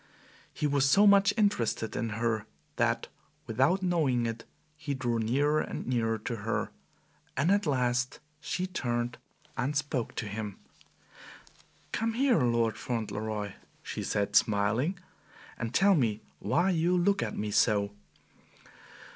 [0.51, 3.07] He was so much interested in her that
[3.45, 6.71] without knowing it he drew nearer and nearer to her,
[7.37, 9.19] and at last she turned
[9.55, 10.57] and spoke to him.
[11.91, 13.51] "Come here, Lord Fauntleroy,"
[13.83, 14.97] she said, smiling;
[15.55, 17.91] "and tell me why you look at me so."